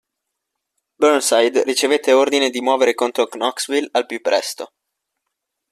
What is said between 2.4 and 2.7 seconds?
di